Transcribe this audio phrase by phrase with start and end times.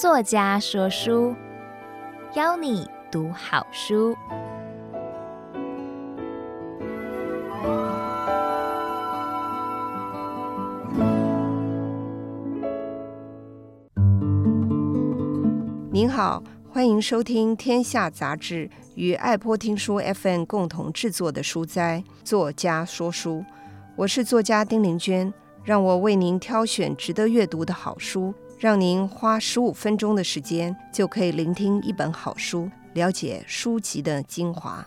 [0.00, 1.36] 作家说书，
[2.32, 4.16] 邀你读好书。
[15.92, 16.42] 您好，
[16.72, 23.44] 欢迎收听《天下杂志》与爱播听书 FM 共同制作的书斋作家说书。
[23.96, 25.30] 我是作家丁玲娟，
[25.62, 34.86] 让我为您挑选值得阅读的好书，让您花十五分钟的时间就可以聆听一本好书，了解书籍的精华。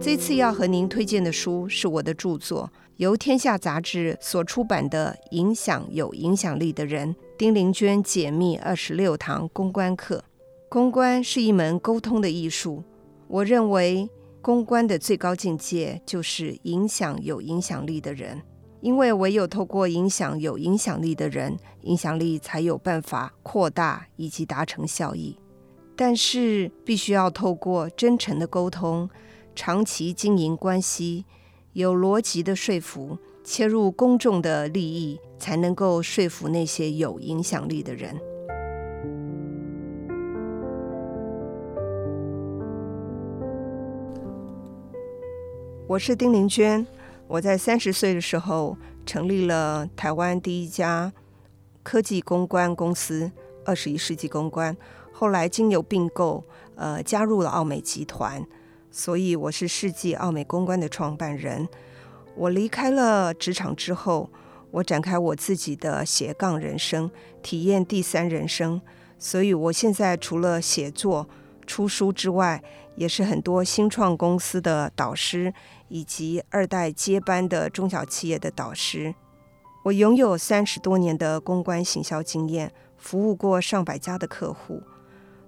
[0.00, 10.22] 这次要和您推荐的书是我的著作，由天下杂志所出版的《影响有影响力的人》，丁玲娟解密二十六堂公关课。
[10.68, 12.84] 公关是一门沟通的艺术。
[13.26, 14.08] 我认为，
[14.40, 18.40] 公关的最高境界就是影响有影响力的人，
[18.80, 25.36] 因为唯有透过影响有影响力的人，影响力才有办法扩大以及达成效益。
[25.96, 29.08] 但是，必须要透过真诚的沟通，
[29.54, 31.24] 长期经营关系，
[31.72, 38.14] 有逻辑的说服，切入公众的利益，才能够说服那些有影响力的人。
[45.88, 46.84] 我是丁玲娟，
[47.28, 51.12] 我在三十岁的时候成立了台湾第一家
[51.84, 53.30] 科技公关公司——
[53.64, 54.76] 二十一世纪公关。
[55.12, 56.42] 后来经由并购，
[56.74, 58.44] 呃，加入了奥美集团，
[58.90, 61.68] 所以我是世纪奥美公关的创办人。
[62.34, 64.28] 我离开了职场之后，
[64.72, 67.08] 我展开我自己的斜杠人生，
[67.44, 68.82] 体验第三人生。
[69.20, 71.28] 所以我现在除了写作、
[71.66, 72.62] 出书之外，
[72.94, 75.52] 也是很多新创公司的导师，
[75.88, 79.14] 以及二代接班的中小企业的导师。
[79.84, 84.82] 我拥有三十多年的公关行销经验，服务过上百家的客户，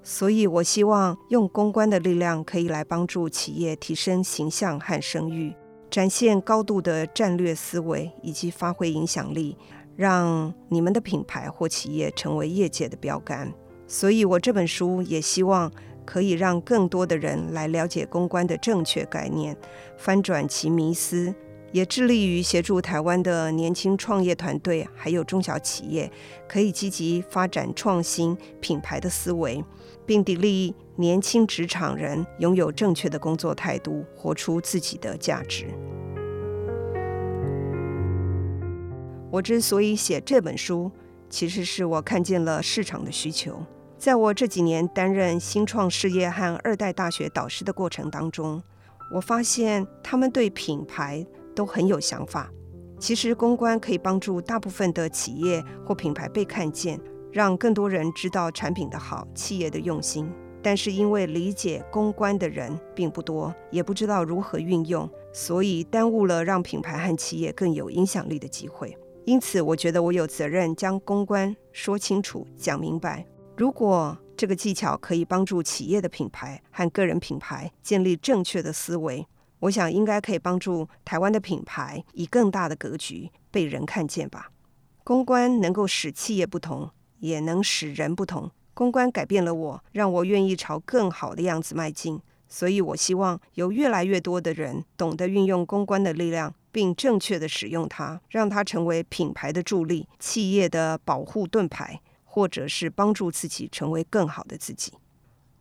[0.02, 5.54] 所以我希望用公关的力量，可以来帮助企业提升形象和声誉，
[5.90, 9.56] 展现高度的战略思维，以及发挥影响力，
[9.96, 13.52] 让你们的品牌或企业成为业界的标杆。
[13.86, 15.72] 所以我这本书也希望。
[16.08, 19.54] 可以让更多的人来了解公关的正确概念，
[19.98, 21.34] 翻转其迷思，
[21.70, 26.10] 也致力于协助台湾的年轻创业团队还有中小企业，
[26.48, 29.62] 可以积极发展创新品牌的思维，
[30.06, 35.66] 并砥砺年轻职场人拥有正确的工作态度，活出自己的价值。
[39.30, 40.90] 我之所以写这本书，
[41.28, 43.62] 其实是我看见了市场的需求。
[43.98, 48.62] 在我这几年担任新创事业和二代大学导师的过程当中，
[49.12, 52.48] 我发现他们对品牌都很有想法。
[53.00, 56.98] 其实公关可以帮助大部分的企业或品牌被看见，
[57.32, 60.30] 让更多人知道产品的好、企业的用心。
[60.62, 68.96] 但是因为理解公关的人并不多，也不知道如何运用，所以耽误了让品牌和企业更有影响力的机会。
[69.24, 73.26] 因此，我觉得我有责任将公关说清楚、讲明白。
[73.58, 79.26] 如果这个技巧可以帮助企业的品牌和个人品牌建立正确的思维，
[79.58, 84.52] 我想应该可以帮助台湾的品牌以更大的格局被人看见吧。
[85.02, 86.88] 公关能够使企业不同，
[87.18, 88.48] 也能使人不同。
[88.74, 92.20] 公关改变了我，让我愿意朝更好的样子迈进。
[92.48, 102.00] 所以我希望有越来越多的人懂得运用公关的力量，并正确地使用它，让它成为品牌的助力，企业的保护盾牌。
[102.38, 104.92] 或者是帮助自己成为更好的自己。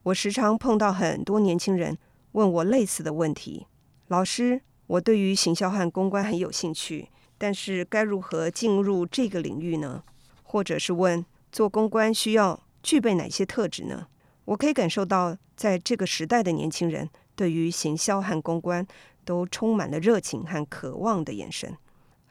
[0.03, 1.97] 我时常碰到很多年轻人
[2.33, 3.65] 问我类似的问题：
[4.09, 10.03] 老师，我对于行销和公关很有兴趣，但是该如何进入这个领域呢？
[10.43, 14.05] 或者是问做公关需要具备哪些特质呢？
[14.45, 18.85] 我可以感受到，在这个时代的年轻人对于行销和公关
[19.25, 21.75] 都充满了热情和渴望的眼神。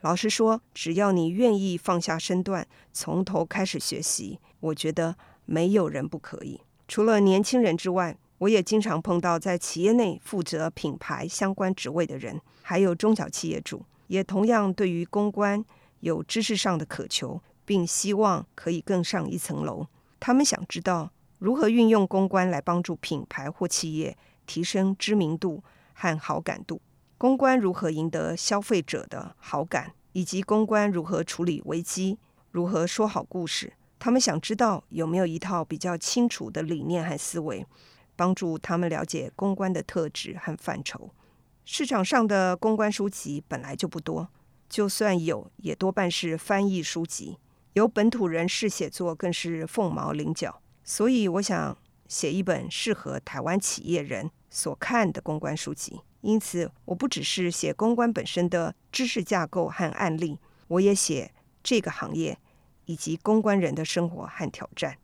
[0.07, 5.17] 老实说，只要你愿意放下身段，从头开始学习，我觉得
[5.47, 6.61] 没有人不可以。
[6.87, 15.65] 除了年轻人之外，我也经常碰到在企业内负责品牌相关职位的人，还有中小企业主，也同样对于公关
[15.99, 19.89] 有知识上的渴求，并希望可以更上一层楼。
[20.21, 21.11] 他们想知道
[21.41, 24.17] 如何运用公关来帮助品牌或企业
[24.47, 25.65] 提升知名度
[25.95, 26.81] 和好感度。
[27.19, 32.19] 公关如何赢得消费者的好感，以及公关如何处理危机、
[32.51, 37.65] 如何说好故事，他们想知道有没有一套比较清楚的理念和思维，
[38.15, 41.11] 帮助他们了解公关的特质和范畴。
[41.65, 44.29] 市场上的公关书籍本来就不多，
[44.69, 47.39] 就算有，也多半是翻译书籍。
[47.73, 50.61] 由本土人士写作，更是凤毛麟角。
[50.85, 51.77] 所以，我想
[52.07, 56.01] 写一本适合台湾企业人所看的公关书籍。
[56.21, 61.33] 因此，我不只是写公关本身的知识架构和案例，我也写
[61.63, 62.39] 这个行业
[62.87, 64.97] 以及公关人的生活和挑战。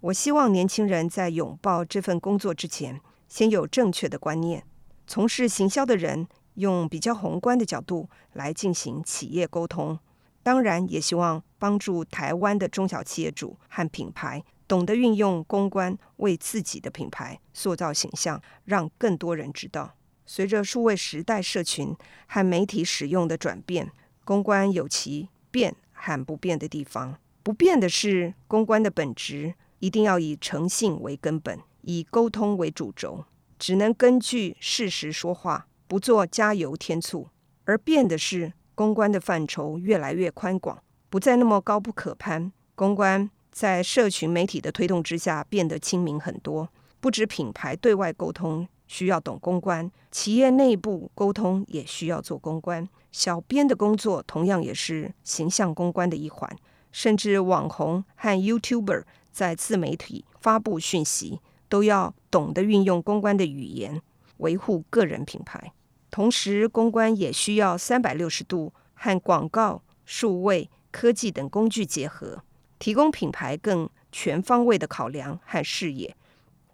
[0.00, 4.64] 我希望年轻人在拥抱这份工作之前，先有正确的观念。
[5.06, 9.98] 从事行销的人用比较宏观的角度来进行企业沟通。
[10.42, 19.94] 当然，也希望帮助台湾的中小企业主和品牌懂得运用公关为自己的品牌塑造形象，让更多人知道。
[20.34, 21.94] 随着数位时代社群
[22.26, 23.92] 和媒体使用的转变，
[24.24, 27.18] 公关有其变和不变的地方。
[27.42, 33.26] 不变的是，公关的本质一定要以诚信为根本，以沟通为主轴，
[33.58, 37.28] 只能根据事实说话，不做加油添醋。
[37.66, 42.50] 而变的是，公关的范畴越来越宽广，不再那么高不可攀。
[42.74, 46.70] 公关在社群媒体的推动之下，变得亲民很多。
[47.00, 52.86] 不止品牌对外沟通需要懂公关，企业内部沟通也需要做公关。
[53.10, 56.54] 小编的工作同样也是形象公关的一环。
[56.90, 61.40] 甚至网红和 YouTuber 在自媒体发布讯息，
[61.70, 64.02] 都要懂得运用公关的语言，
[64.36, 65.72] 维护个人品牌。
[66.10, 72.44] 同时，公关也需要三百六十度和广告、数位、科技等工具结合，
[72.78, 76.14] 提供品牌更全方位的考量和视野。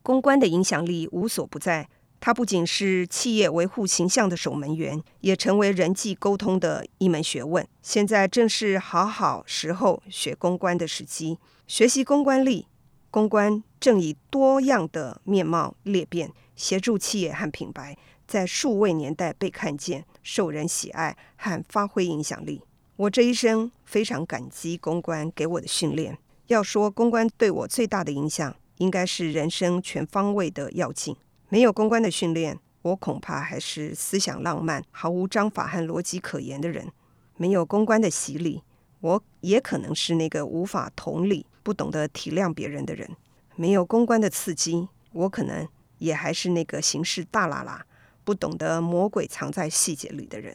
[0.02, 1.86] 公关的影响力无所不在，
[2.20, 7.66] 它不仅是企业维护形象的守门员，也成为人际沟通的一门学问。
[7.82, 12.66] 现在正是好好时候学公关的时机，学习公关力。
[13.10, 17.96] 公关正以多样的面貌裂变，协助企业和品牌。
[18.26, 22.60] 在数位年代被看见、受人喜爱和发挥影响力，
[22.96, 26.18] 我这一生非常感激公关给我的训练。
[26.48, 31.16] 要说公关对我最大的影响，应该是人生全方位的跃进。
[31.50, 36.92] 没有公关的训练，我恐怕还是思想浪漫、毫无章法和逻辑可言的人。
[37.36, 38.62] 没有公关的洗礼，
[39.00, 43.08] 我也可能是那个无法同理、不懂得体谅别人的人。
[43.56, 45.66] 没有公关的刺激，我可能
[45.98, 47.80] 也还是那个行事大喇喇。
[48.24, 50.54] 不懂得魔鬼藏在细节里的人，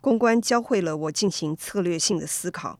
[0.00, 2.78] 公关教会了我进行策略性的思考，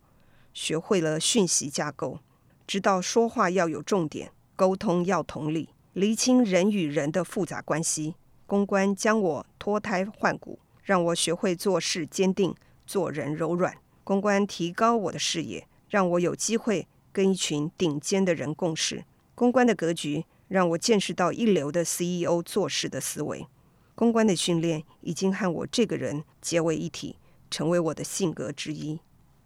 [0.54, 2.20] 学会了讯息架构，
[2.64, 8.14] 知道说话要有重点，沟通要同理，厘清人与人的复杂关系。
[8.46, 12.54] 公关将我脱胎换骨，让我学会做事坚定，
[12.86, 13.76] 做人柔软。
[14.04, 19.04] 公关提高我的视野，让我有机会跟一群顶尖的人共事。
[19.34, 23.48] 公关的格局让我见识到一流的 CEO 做事的思维。
[23.96, 27.16] 公关的训练已经和我这个人结为一体，
[27.50, 29.00] 成为我的性格之一。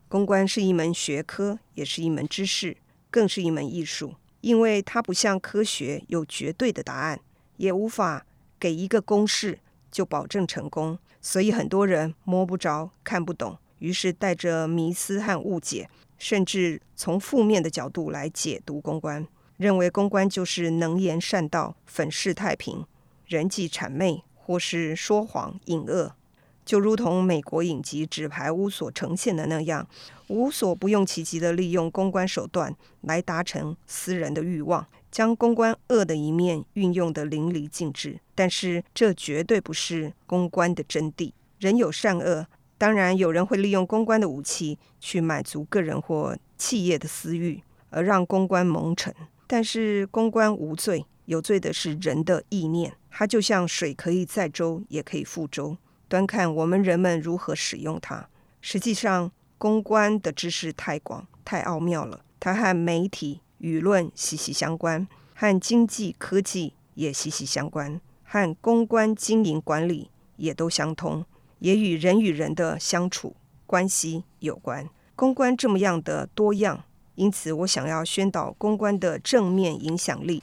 [0.07, 2.77] 公关是一门学科，也是一门知识，
[3.11, 4.17] 更是一门艺术。
[4.43, 7.19] 因为它不像科学有绝对的答案，
[7.57, 8.27] 也无法
[8.61, 9.59] 给一个公式
[9.91, 22.85] 就保证成功，所以很多人摸不着、看不懂，于是带着迷思和误解，甚至从负面的角度来解读公关，认为公关就是能言善道、粉饰太平、
[23.27, 24.23] 人际谄媚。
[24.45, 26.17] 或是说谎隐恶，
[26.65, 29.87] 就如同美国影集《纸牌屋》所呈现的那样，
[30.33, 38.19] 无所不用其极地利用公关手段来达成私人的欲望，将公关恶的一面运用得淋漓尽致。
[38.35, 41.33] 但是，这绝对不是公关的真谛。
[41.59, 42.47] 人有善恶，
[42.79, 49.15] 当然有人会利用公关的武器去满足个人或企业的私欲，而让公关蒙尘。
[49.47, 51.05] 但是，公关无罪。
[51.27, 55.77] 有罪的是人的意念，它就像水可以载舟，也可以覆舟，
[56.09, 58.29] 端看我们人们如何使用它。
[58.61, 59.31] 实际上，
[59.63, 71.25] 公关的知识太广、太奥妙了，它和媒体、舆论息息相关，和经济、科技也息息相关，和公关经营管理也都相通，
[71.61, 74.91] 也与人与人的相处关系有关。
[75.15, 76.83] 公关这么样的多样，
[77.15, 80.43] 因此我想要宣导公关的正面影响力。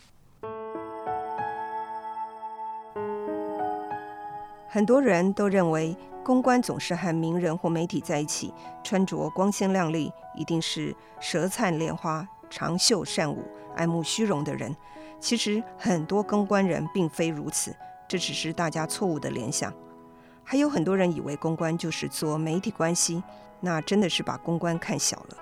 [4.69, 13.43] 很多人都认为，公关总是和名人或媒体在一起，穿着光鲜亮丽，一定是舌灿莲花、长袖善舞、
[13.75, 14.75] 爱慕虚荣的人。
[15.19, 17.75] 其实，很多公关人并非如此，
[18.07, 19.73] 这只是大家错误的联想。
[20.43, 23.23] 还有很多人以为公关就是做媒体关系，
[23.59, 25.38] 那真的是把公关看小了。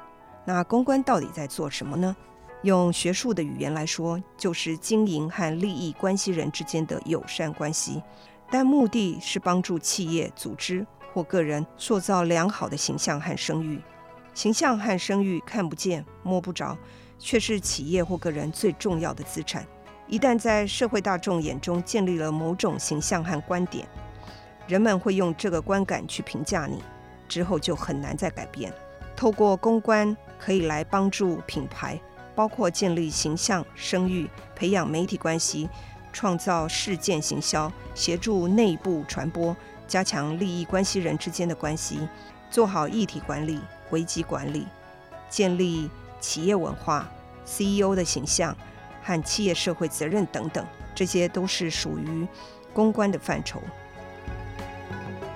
[0.45, 2.15] 那公关到底在做什么呢？
[2.63, 8.01] 用学术的语言来说，就是经营和利益关系人之间的友善关系。
[8.49, 13.81] 但目的是帮助企业、组织或个人塑造良好的形象和声誉。
[14.33, 16.77] 形象和声誉看不见、摸不着，
[17.17, 19.65] 却是企业或个人最重要的资产。
[20.07, 23.87] 一旦在社会大众眼中建立了某种形象和观点，
[24.67, 26.81] 人们会用这个观感去评价你，
[27.27, 28.71] 之后就很难再改变。
[29.15, 31.99] 透过公关可以来帮助品牌，
[32.35, 35.67] 包括建立形象、声誉、培养媒体关系、
[36.17, 39.55] 创造事件行销、协助内部传播、
[39.87, 41.99] 加强利益关系人之间的关系、
[42.49, 44.65] 做好议题管理、危机管理、
[45.29, 45.87] 建立
[46.19, 47.07] 企业文化、
[47.45, 48.57] CEO 的形象
[49.03, 52.27] 和企业社会责任等等，这些都是属于
[52.73, 53.61] 公关的范畴。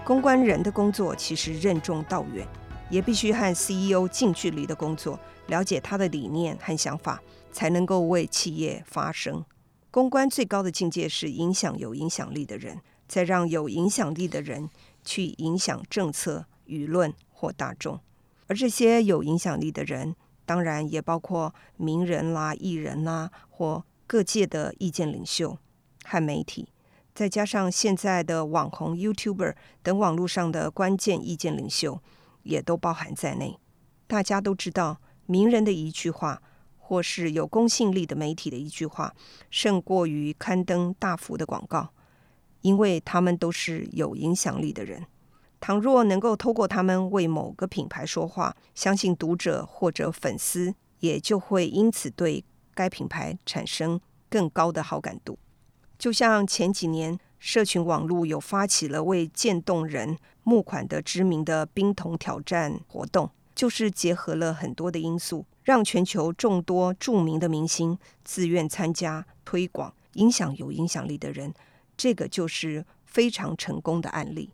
[0.04, 2.44] 公关人的工作其实任重道远。
[2.90, 9.46] 也必须和 CEO 近距离的工作，了解他的理念和想法，才能够为企业发声。
[9.92, 14.70] 公关最高的境界是影响有影响力的人，再让有影响力的人
[15.04, 18.00] 去影响政策、舆论或大众。
[18.48, 25.58] 而这些有影响力的人，当然也包括名人啦、艺人啦，或各界的意见领袖
[26.06, 26.70] 和媒体，
[27.14, 32.02] 再加上现在的网红、YouTuber 等网络上的关键意见领袖。
[32.44, 33.60] 也都包含在内。
[34.08, 36.42] 大家都知道，名人的一句话，
[36.92, 39.16] 或是有公信力的媒体的一句话，
[39.50, 41.88] 胜过于刊登大幅的广告，
[42.60, 45.06] 因为他们都是有影响力的人。
[45.62, 52.44] 倘若能够透过他们为某个品牌说话，相信读者或者粉丝也就会因此对
[52.74, 55.40] 该品牌产生更高的好感度。
[55.98, 57.18] 就像前几年。
[57.44, 71.54] 社群网络有发起了为渐冻人募款的知名的冰桶挑战活动，就是结合了很多的因素，让全球众多著名的明星自愿参加推广，影响有影响力的人，
[71.96, 74.50] 这个就是非常成功的案例。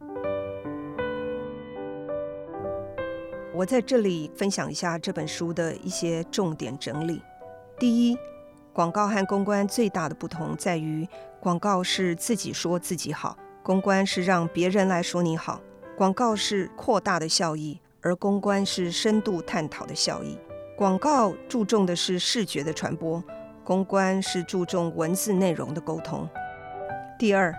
[3.53, 7.21] 我在这里分享一下这本书的一些重点整理。
[7.79, 8.17] 第一，
[8.71, 11.07] 广告和公关最大的不同在于。
[11.39, 15.61] 广告是自己说自己好，公关是让别人来说你好。
[15.95, 20.37] 广告是扩大的效益，而公关是深度探讨的效益。
[20.77, 23.23] 广告注重的是视觉的传播，
[23.63, 26.29] 公关是注重文字内容的沟通。
[27.17, 27.51] 第二，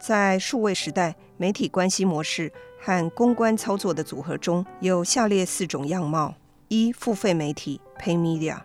[0.00, 2.50] 在数位时代，媒体关系模式
[2.80, 6.34] 和公关操作的组合中有下列四种样貌：
[6.68, 8.56] 一、付费媒体 （Pay Media）；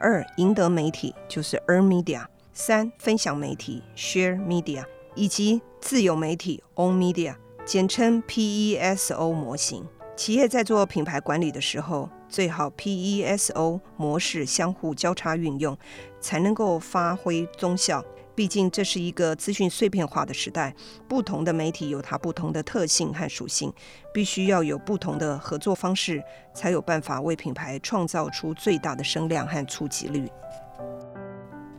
[0.00, 2.24] 二、赢得媒体，就是 Earn Media。
[2.54, 4.82] 三、分享媒体 （Share Media）
[5.14, 7.34] 以及自有媒体 （Own Media），
[7.66, 9.86] 简称 PESO 模型。
[10.16, 15.76] 企业在做品牌管理的时候，最好 PESO 模式相互交叉运用，
[16.18, 18.02] 才能够发挥综效。
[18.34, 20.74] 毕竟这是一个资讯碎片化的时代，
[21.06, 23.70] 不同的媒体有它不同的特性和属性，
[24.14, 26.24] 必须要有不同的合作方式，
[26.54, 30.26] 才有办法为品牌创造出最大的声量和触及率。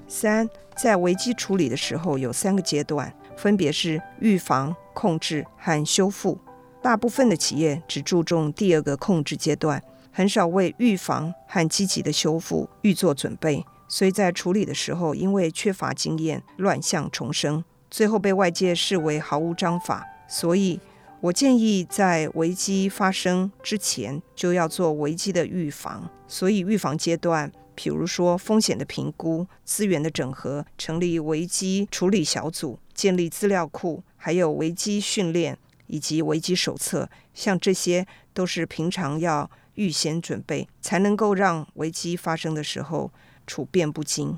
[0.07, 6.37] 三，在危机处理的时候有三个阶段，分别是预防、控制和修复。
[6.83, 9.81] 大部分的企业只注重第二个控制阶段，
[10.13, 20.07] 很少为预防和积极的修复预做准备，所以在处理的时候，因为缺乏经验，乱象重生，最后被外界视为毫无章法。
[20.29, 20.79] 所以
[21.19, 26.09] 我建议在危机发生之前就要做危机的预防。
[26.27, 27.51] 所以预防阶段。
[27.75, 43.11] 比如说风险的评估、资源的整合、成立危机处理小组、建立资料库，还有危机训练以及危机手册，像这些都是平常要预先准备，才能够让危机发生的时候
[43.47, 44.37] 处变不惊。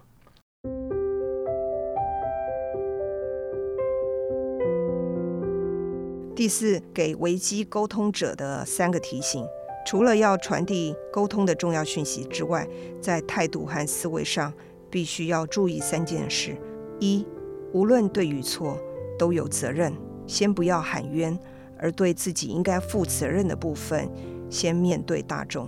[6.36, 9.46] 第四，给危机沟通者的三个提醒。
[9.86, 12.68] 除了要传递沟通的重要讯息之外，
[13.00, 14.52] 在态度和思维上，
[14.90, 16.58] 必须要注意三件事：
[17.00, 17.24] 一，
[17.72, 18.80] 无论对与错，
[19.18, 19.94] 都有责任，
[20.26, 21.38] 先不要喊冤，
[21.78, 24.10] 而对自己应该负责任的部分，
[24.56, 25.68] 先面对大众；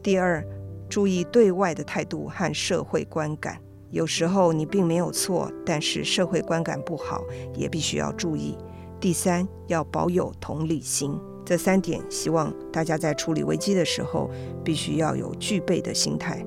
[0.00, 0.46] 第二，
[0.88, 8.56] 注意对外的态度和社会观感，有时候你并没有错，但是社会观感不好，也必须要注意；
[9.00, 11.18] 第三，要保有同理心。
[11.44, 14.30] 这三点，希望大家在处理危机的时候，
[14.62, 16.46] 必须要有具备的心态。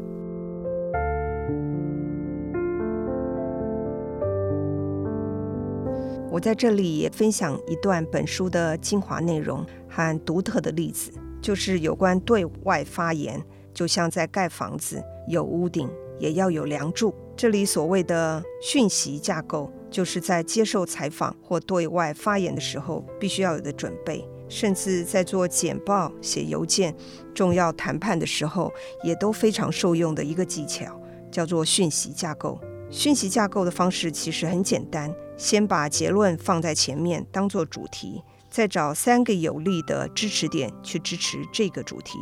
[6.30, 13.44] 我在这里也分享一段本书的精华内容和独特的例子，就是有关对外发言，
[13.74, 17.14] 就像在盖房子，有屋顶也要有梁柱。
[17.36, 24.24] 这里所谓的讯息架构，就是在接受采访或对外发言的时候，必须要有的准备。
[24.48, 26.94] 甚至在做简报、写邮件、
[27.34, 28.70] 重要谈判的时候，
[29.02, 32.60] 也都非常受用的一个技巧，叫做讯息架构。
[32.90, 38.22] 讯息架构的方式其实很简单，先把结论放在前面当做主题，
[38.52, 42.20] 再找三个有力的支持点去支持这个主题，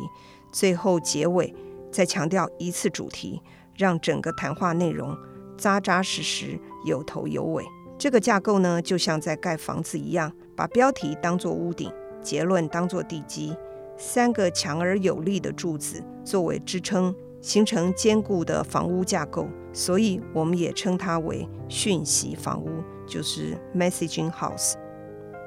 [0.51, 1.51] 最后结尾
[1.91, 3.41] 再强调一次主题，
[3.75, 5.17] 让整个谈话内容
[5.57, 7.65] 扎扎实实、有头有尾。
[7.97, 13.53] 这个架构呢，就像在盖房子一样，把标题当作屋顶，结论当作地基，
[13.97, 19.47] 三个强而有力的柱子作为支撑，形成坚固的房屋架构。
[19.73, 22.69] 所以我们也称它为讯息房屋，
[23.07, 24.75] 就是 messaging house。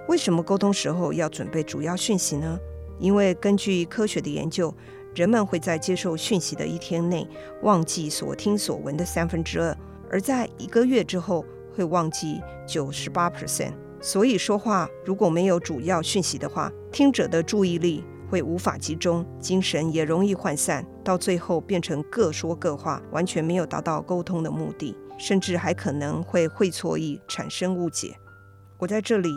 [0.08, 2.58] 为什么沟通时候要准备主要讯息呢？
[2.98, 4.72] 因为根据科学的研究，
[5.14, 7.26] 人们会在接受讯息的一天内
[7.62, 9.76] 忘记所听所闻的三分之二，
[10.10, 11.44] 而在一个月之后，
[11.74, 28.14] 会忘记九十八 percent，所以说话如果没有主要讯息的话，听者的注意力会无法集中，精神也容易涣散，到最后变成各说各话，完全没有达到沟通的目的，甚至还可能会会错意，产生误解。
[28.78, 29.30] 我在这里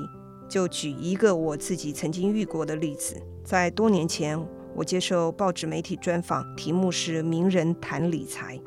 [0.48, 4.40] 就举一个我自己曾经遇过的例子，在多年前，
[4.75, 8.60] 我接受报纸媒体专访，题目是“名人谈理财”。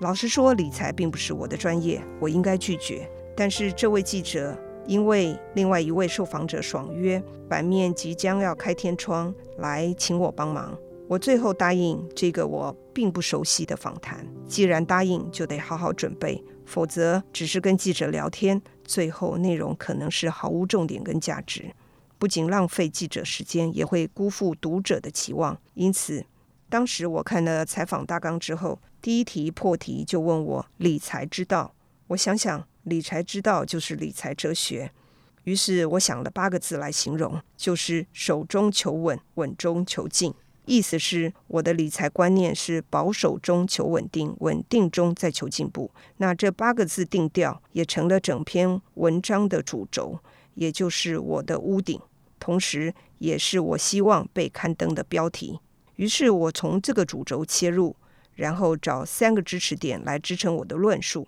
[0.00, 3.08] 老实说，理财并不是我的专业，我应该拒绝。
[3.36, 10.76] 但是这位记者因为另外一位受访者爽约，版面即将要开天窗，来请我帮忙。
[11.08, 14.26] 我最后答应这个我并不熟悉的访谈。
[14.46, 21.74] 既然答应，就得好好准备，否则只是跟记者聊天，最后内容可能是毫无重点跟价值，
[22.18, 25.58] 不仅浪费记者时间，也会辜负读者的期望。
[25.74, 26.24] 因此，
[26.68, 31.74] 当时我看了采访大纲之后，第一题破题就问我理财之道，
[32.08, 34.90] 我想想，理财之道就是理财哲学。
[35.44, 40.32] 于是我想了八个字来形容，就是守中求稳，稳中求进。
[40.66, 45.90] 意思是我的理财观念是保守中求稳定，稳定中再求进步。
[46.16, 50.18] 那这八个字定调，也成了整篇文章的主轴，
[50.54, 52.00] 也就是我的屋顶，
[52.38, 55.60] 同时也是我希望被刊登的标题。
[55.96, 57.96] 于是我从这个主轴切入。
[58.36, 61.24] 然后找三个支持点来支撑我的论述，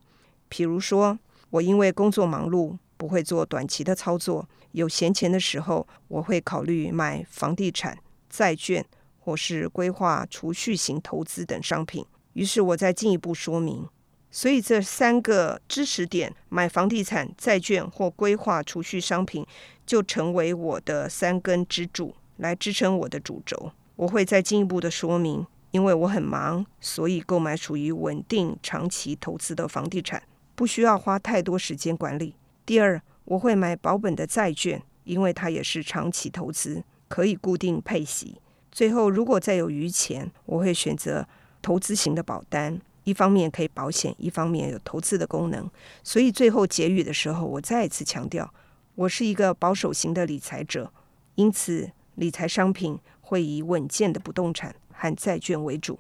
[0.51, 1.17] 譬如说，
[1.51, 7.97] 我因为工作忙碌，不会做短期的操作，有闲钱的时候，我会考虑买房地产、
[8.29, 8.85] 债券
[9.27, 12.07] 或是规划储蓄型投资等商品。
[12.35, 13.89] 于是我再进一步说明，
[14.31, 19.45] 所以这三个支持点，买房地产、债券或规划储蓄商品，
[19.85, 23.73] 就成为我的三根支柱，来支撑我的主轴。
[23.97, 25.45] 我会再进一步的说明。
[25.73, 30.23] 因为我很忙，所以购买属于稳定长期投资的房地产，
[30.55, 32.35] 不需要花太多时间管理。
[32.65, 38.41] 第二，我会买保本的债券，因为它也是长期投资，可以固定配息。
[38.77, 41.27] 最后，如果再有余钱，我会选择
[41.63, 45.67] 投资型的保单，一方面可以保险，一方面有投资的功能。
[46.03, 48.53] 所以最后结语的时候，我再一次强调，
[48.95, 50.93] 我是一个保守型的理财者，
[51.37, 55.99] 因此理财商品会以稳健的不动产和债券为主，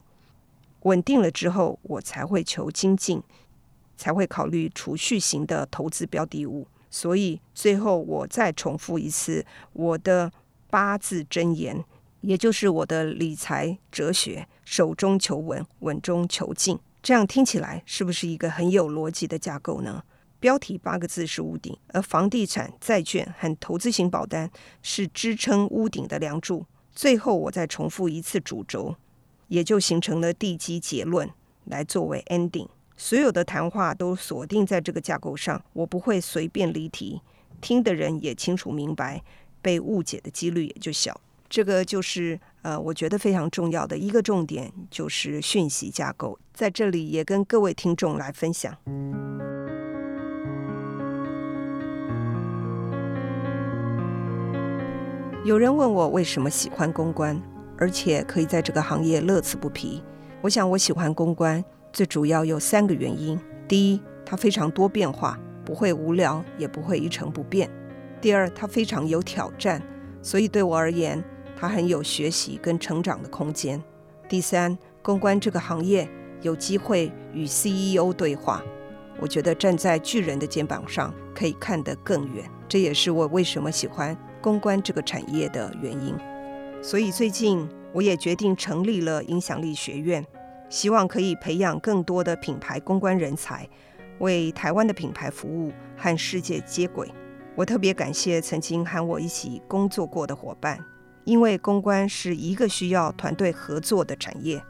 [0.83, 3.23] 稳定了之后，我才会求精进，
[3.97, 6.69] 才会考虑储蓄型的投资标的物。
[6.91, 10.31] 所以最后我再重复一次我的
[10.69, 11.83] 八字真言，
[12.20, 16.79] 也就是我的理财哲学：守中求稳，稳中求进。
[17.02, 20.02] 这样听起来是不是一个很有逻辑的架构呢？
[20.38, 24.50] 标题八个字是屋顶，而房地产、债券和投资型保单
[24.83, 26.66] 是支撑屋顶的梁柱。
[26.92, 28.96] 最后，我再重复一次主轴，
[29.48, 31.31] 也就形成了地基结论，
[31.64, 32.68] 来作为 ending。
[32.96, 37.20] 所有的谈话都锁定在这个架构上，我不会随便离题，
[37.61, 39.22] 听的人也清楚明白，
[39.62, 41.20] 被误解的几率也就小。
[41.49, 48.77] 这个就是呃，我觉得非常重要的一个重点，就是讯息架构，在这里也跟各位听众来分享。
[55.45, 57.41] 有人问我为什么喜欢公关，
[57.79, 60.03] 而且可以在这个行业乐此不疲。
[60.43, 67.69] 我想我喜欢公关，最主要有三个原因：第一，它非常多变化，不会无聊，也不会一成不变；
[68.21, 69.81] 第二，它非常有挑战，
[70.21, 71.23] 所以对我而言，
[71.57, 73.81] 他很有学习跟成长的空间；
[74.29, 76.09] 第三，公关这个行业
[76.42, 78.62] 有机会与 CEO 对话，
[79.19, 82.49] 我觉得站在巨人的肩膀上可以看得更远。
[82.69, 84.16] 这也是我为什么喜欢。
[84.42, 86.14] 公关这个产业的原因，
[86.81, 90.25] 所以最近我也决定成立了影响力学院，
[90.69, 93.69] 希望可以培养更多的品牌公关人才，
[94.21, 97.11] 为台湾的品牌服务和世界接轨。
[97.57, 100.79] 我特别感谢曾经和我一起工作过的伙伴，
[101.27, 104.62] 因为公关是一个需要团队合作的产业，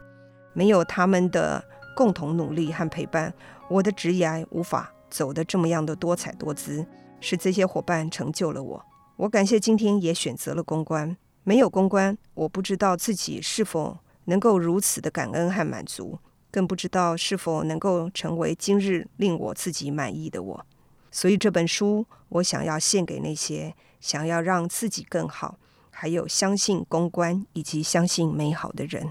[0.53, 1.63] 没有他们的
[1.95, 3.33] 共同努力和陪伴，
[3.69, 6.85] 我的职业无法走得这么样的多彩多姿。
[7.19, 8.85] 是这些伙伴成就了我。
[9.15, 11.17] 我感谢今天也选择了公关。
[11.43, 16.19] 没有公关，我不知道自己是否能够如此的感恩和满足，
[16.51, 20.65] 更不知道是否能够成为今日令我自己满意的我。
[21.09, 25.57] 所以这本书，我想要献给那些想要让自己更好，
[25.99, 29.03] 还有相信公关以及相信美好的人。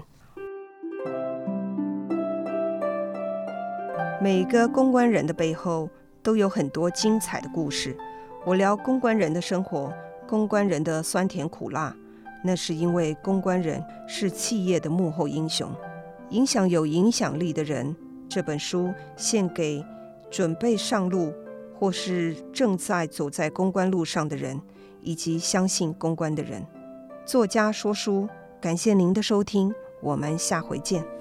[4.21, 5.89] 每个公关人的背后，
[6.23, 7.97] 都有很多精彩的故事。
[8.45, 9.93] 我聊公关人的生活，
[10.25, 11.93] 公关人的酸甜苦辣，
[12.41, 15.69] 那是因为公关人是企业的幕后英雄，
[16.29, 17.93] 影响有影响力的人。
[18.29, 19.85] 这本书献给
[20.31, 21.33] 准备上路
[21.77, 24.61] 或是正在走在公关路上的人，
[25.01, 26.65] 以及相信公关的人。
[27.27, 28.25] 作家说书，
[28.61, 31.16] 感谢您的收听，我们下回见。